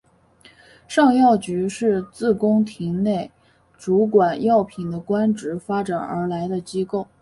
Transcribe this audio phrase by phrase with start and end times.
[0.87, 3.29] 尚药局是自宫廷内
[3.77, 7.05] 主管药品的官职发展而来的机构。